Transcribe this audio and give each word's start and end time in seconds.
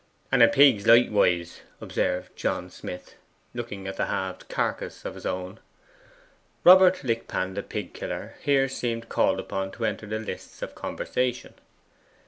'And 0.31 0.41
in 0.41 0.49
pigs 0.49 0.87
likewise,' 0.87 1.61
observed 1.79 2.35
John 2.35 2.71
Smith, 2.71 3.13
looking 3.53 3.85
at 3.87 3.97
the 3.97 4.07
halved 4.07 4.49
carcass 4.49 5.05
of 5.05 5.13
his 5.13 5.27
own. 5.27 5.59
Robert 6.63 7.03
Lickpan, 7.03 7.53
the 7.53 7.61
pig 7.61 7.93
killer, 7.93 8.33
here 8.41 8.67
seemed 8.67 9.09
called 9.09 9.39
upon 9.39 9.69
to 9.73 9.85
enter 9.85 10.07
the 10.07 10.17
lists 10.17 10.63
of 10.63 10.73
conversation. 10.73 11.53